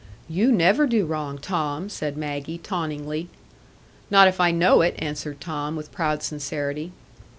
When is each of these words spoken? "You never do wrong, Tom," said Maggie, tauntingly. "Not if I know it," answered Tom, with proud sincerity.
"You 0.27 0.51
never 0.51 0.87
do 0.87 1.05
wrong, 1.05 1.37
Tom," 1.37 1.87
said 1.87 2.17
Maggie, 2.17 2.57
tauntingly. 2.57 3.29
"Not 4.09 4.27
if 4.27 4.41
I 4.41 4.49
know 4.49 4.81
it," 4.81 4.95
answered 4.97 5.39
Tom, 5.39 5.75
with 5.75 5.91
proud 5.91 6.23
sincerity. 6.23 6.91